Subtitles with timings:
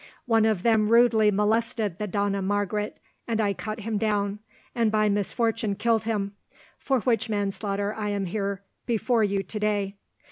[0.25, 4.39] One of them rudely molested the Dona Margaret, and I cut him down,
[4.73, 6.31] and by misfortune killed him,
[6.79, 9.95] for which manslaughter I am here before you to day.